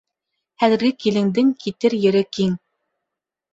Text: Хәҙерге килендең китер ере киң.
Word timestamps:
Хәҙерге 0.63 0.91
килендең 1.03 1.53
китер 1.65 1.99
ере 2.07 2.25
киң. 2.39 2.59